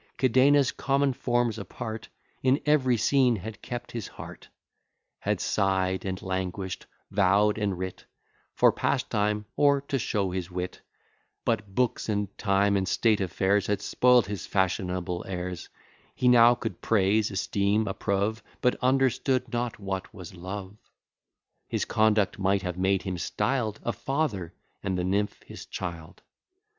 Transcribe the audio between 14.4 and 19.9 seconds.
fashionable airs: He now could praise, esteem, approve, But understood not